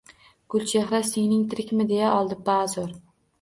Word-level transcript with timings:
—Gulchehra…singling 0.53 1.43
tirikmi?– 1.51 1.87
deya 1.93 2.09
oldi 2.15 2.39
bazo’r. 2.49 2.91